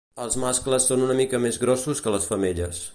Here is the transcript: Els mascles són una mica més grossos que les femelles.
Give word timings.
Els 0.23 0.37
mascles 0.43 0.87
són 0.93 1.05
una 1.09 1.19
mica 1.21 1.43
més 1.45 1.63
grossos 1.67 2.05
que 2.07 2.17
les 2.19 2.31
femelles. 2.33 2.83